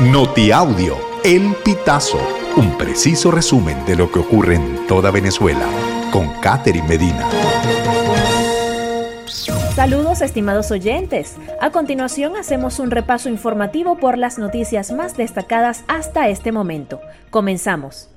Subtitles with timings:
[0.00, 2.20] Notiaudio, El Pitazo,
[2.58, 5.66] un preciso resumen de lo que ocurre en toda Venezuela,
[6.12, 7.26] con Catherine Medina.
[9.74, 11.36] Saludos estimados oyentes.
[11.62, 17.00] A continuación hacemos un repaso informativo por las noticias más destacadas hasta este momento.
[17.30, 18.10] Comenzamos.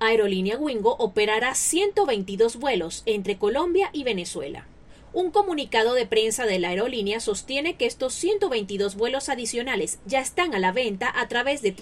[0.00, 4.66] Aerolínea Wingo operará 122 vuelos entre Colombia y Venezuela.
[5.12, 10.54] Un comunicado de prensa de la aerolínea sostiene que estos 122 vuelos adicionales ya están
[10.54, 11.72] a la venta a través de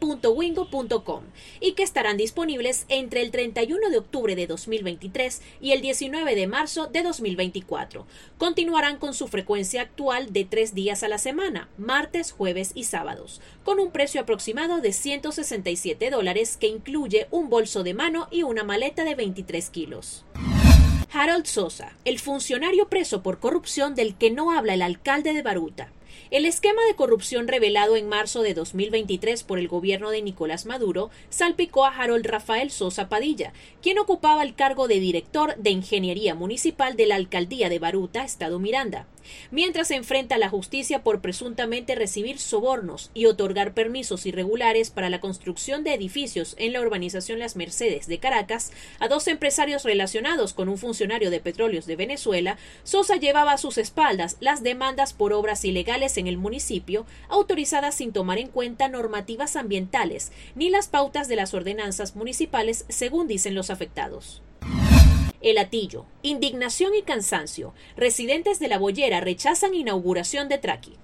[0.00, 1.24] www.wingo.com
[1.58, 6.46] y que estarán disponibles entre el 31 de octubre de 2023 y el 19 de
[6.46, 8.06] marzo de 2024.
[8.38, 13.40] Continuarán con su frecuencia actual de tres días a la semana, martes, jueves y sábados,
[13.64, 18.62] con un precio aproximado de 167 dólares que incluye un bolso de mano y una
[18.62, 20.24] maleta de 23 kilos.
[21.16, 25.92] Harold Sosa, el funcionario preso por corrupción del que no habla el alcalde de Baruta,
[26.32, 31.10] el esquema de corrupción revelado en marzo de 2023 por el gobierno de Nicolás Maduro
[31.28, 36.96] salpicó a Harold Rafael Sosa Padilla, quien ocupaba el cargo de director de Ingeniería Municipal
[36.96, 39.06] de la Alcaldía de Baruta, Estado Miranda
[39.50, 45.10] mientras se enfrenta a la justicia por presuntamente recibir sobornos y otorgar permisos irregulares para
[45.10, 50.54] la construcción de edificios en la urbanización Las Mercedes de Caracas a dos empresarios relacionados
[50.54, 55.32] con un funcionario de petróleos de Venezuela, Sosa llevaba a sus espaldas las demandas por
[55.32, 61.28] obras ilegales en el municipio, autorizadas sin tomar en cuenta normativas ambientales ni las pautas
[61.28, 64.42] de las ordenanzas municipales, según dicen los afectados.
[65.44, 66.06] El Atillo.
[66.22, 67.74] Indignación y cansancio.
[67.98, 70.94] Residentes de la Boyera rechazan inauguración de Traqui.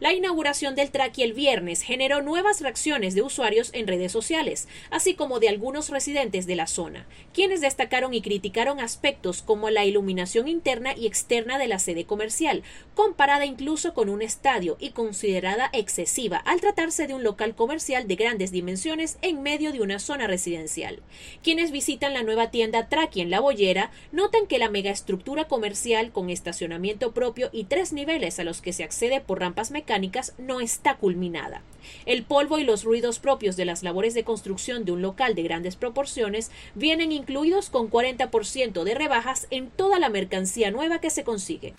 [0.00, 5.14] La inauguración del Traqui el viernes generó nuevas reacciones de usuarios en redes sociales, así
[5.14, 10.48] como de algunos residentes de la zona, quienes destacaron y criticaron aspectos como la iluminación
[10.48, 12.62] interna y externa de la sede comercial,
[12.94, 18.16] comparada incluso con un estadio y considerada excesiva al tratarse de un local comercial de
[18.16, 21.02] grandes dimensiones en medio de una zona residencial.
[21.42, 26.30] Quienes visitan la nueva tienda Traqui en La Boyera notan que la megaestructura comercial con
[26.30, 30.96] estacionamiento propio y tres niveles a los que se accede por rampas mecánicas no está
[30.96, 31.60] culminada.
[32.06, 35.42] El polvo y los ruidos propios de las labores de construcción de un local de
[35.42, 41.24] grandes proporciones vienen incluidos con 40% de rebajas en toda la mercancía nueva que se
[41.24, 41.74] consigue.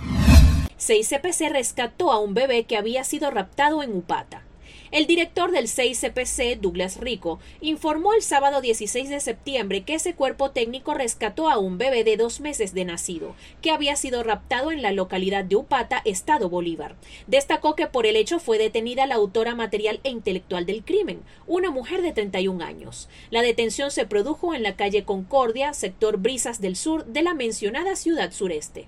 [0.78, 4.44] 6CPC rescató a un bebé que había sido raptado en Upata.
[4.90, 10.52] El director del 6CPC, Douglas Rico, informó el sábado 16 de septiembre que ese cuerpo
[10.52, 14.82] técnico rescató a un bebé de dos meses de nacido, que había sido raptado en
[14.82, 16.96] la localidad de Upata, Estado Bolívar.
[17.28, 21.70] Destacó que por el hecho fue detenida la autora material e intelectual del crimen, una
[21.70, 23.10] mujer de 31 años.
[23.30, 27.98] La detención se produjo en la calle Concordia, sector Brisas del Sur de la mencionada
[27.98, 28.88] ciudad sureste.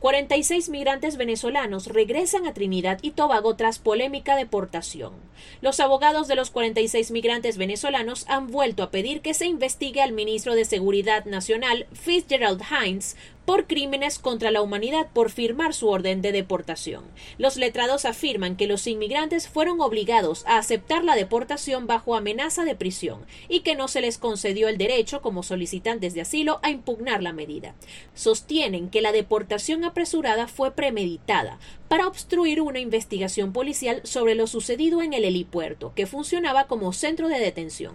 [0.00, 5.12] 46 migrantes venezolanos regresan a Trinidad y Tobago tras polémica deportación.
[5.60, 10.12] Los abogados de los 46 migrantes venezolanos han vuelto a pedir que se investigue al
[10.12, 13.16] ministro de Seguridad Nacional, Fitzgerald Hines,
[13.48, 17.04] por crímenes contra la humanidad por firmar su orden de deportación.
[17.38, 22.74] Los letrados afirman que los inmigrantes fueron obligados a aceptar la deportación bajo amenaza de
[22.74, 27.22] prisión y que no se les concedió el derecho como solicitantes de asilo a impugnar
[27.22, 27.74] la medida.
[28.12, 35.00] Sostienen que la deportación apresurada fue premeditada para obstruir una investigación policial sobre lo sucedido
[35.00, 37.94] en el helipuerto, que funcionaba como centro de detención.